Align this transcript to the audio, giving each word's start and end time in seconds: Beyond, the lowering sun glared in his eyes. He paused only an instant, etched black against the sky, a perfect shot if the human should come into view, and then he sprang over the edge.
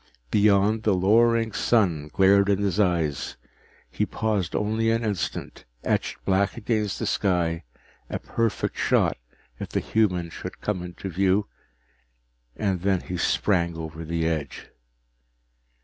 Beyond, 0.31 0.81
the 0.81 0.95
lowering 0.95 1.51
sun 1.51 2.07
glared 2.11 2.49
in 2.49 2.57
his 2.57 2.79
eyes. 2.79 3.37
He 3.87 4.03
paused 4.03 4.55
only 4.55 4.89
an 4.89 5.05
instant, 5.05 5.63
etched 5.83 6.25
black 6.25 6.57
against 6.57 6.97
the 6.97 7.05
sky, 7.05 7.65
a 8.09 8.17
perfect 8.17 8.75
shot 8.75 9.15
if 9.59 9.69
the 9.69 9.79
human 9.79 10.31
should 10.31 10.59
come 10.59 10.81
into 10.81 11.07
view, 11.07 11.45
and 12.55 12.81
then 12.81 13.01
he 13.01 13.15
sprang 13.17 13.77
over 13.77 14.03
the 14.03 14.25
edge. 14.27 14.71